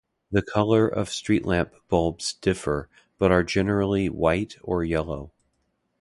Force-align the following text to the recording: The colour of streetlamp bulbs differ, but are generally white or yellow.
The 0.31 0.41
colour 0.41 0.87
of 0.87 1.09
streetlamp 1.09 1.73
bulbs 1.87 2.33
differ, 2.33 2.89
but 3.19 3.31
are 3.31 3.43
generally 3.43 4.09
white 4.09 4.55
or 4.63 4.83
yellow. 4.83 5.31